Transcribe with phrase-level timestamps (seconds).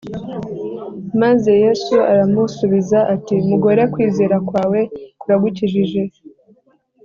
[1.21, 4.79] Maze Yesu aramusubiza ati “Mugore kwizera kwawe
[5.19, 6.01] kuragukijije”